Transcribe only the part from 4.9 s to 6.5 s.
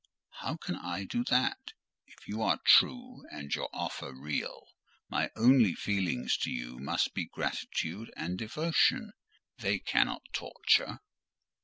my only feelings to